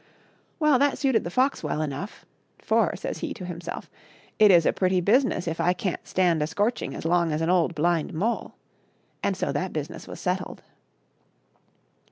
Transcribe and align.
Well, 0.59 0.79
that 0.79 0.97
suited 0.97 1.25
the 1.25 1.29
fox 1.29 1.61
well 1.63 1.79
enough," 1.79 2.25
for," 2.67 2.95
says 2.95 3.19
he 3.19 3.35
to 3.35 3.45
himself," 3.45 3.87
it 4.39 4.49
is 4.49 4.65
a 4.65 4.73
pretty 4.73 4.99
business 4.99 5.47
if 5.47 5.61
I 5.61 5.73
can't 5.73 6.07
stand 6.07 6.41
a 6.41 6.47
scorching 6.47 6.95
as 6.95 7.05
long 7.05 7.31
as 7.31 7.39
an 7.39 7.51
old 7.51 7.75
blind 7.75 8.11
mole 8.11 8.55
;*' 8.11 8.55
and 9.23 9.37
so 9.37 9.51
that 9.51 9.73
business 9.73 10.07
was 10.07 10.19
settled. 10.19 10.63